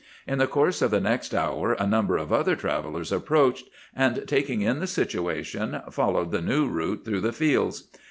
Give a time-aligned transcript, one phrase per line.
[0.25, 4.61] In the course of the next hour a number of other travellers approached, and taking
[4.61, 7.87] in the situation, followed the new route through the fields.